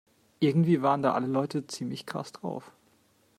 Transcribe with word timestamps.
Irgendwie 0.39 0.81
waren 0.81 1.03
da 1.03 1.13
alle 1.13 1.27
Leute 1.27 1.67
ziemlich 1.67 2.07
krass 2.07 2.31
drauf. 2.31 2.71